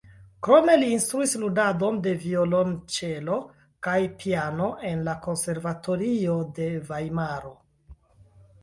[0.45, 3.37] Krome li instruis ludadon de violonĉelo
[3.89, 7.55] kaj piano en la Konservatorio de Vajmaro.